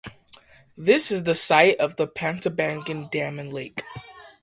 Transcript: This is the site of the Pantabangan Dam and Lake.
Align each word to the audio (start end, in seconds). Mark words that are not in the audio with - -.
This 0.75 1.11
is 1.11 1.25
the 1.25 1.35
site 1.35 1.77
of 1.77 1.95
the 1.95 2.07
Pantabangan 2.07 3.11
Dam 3.11 3.37
and 3.37 3.53
Lake. 3.53 3.83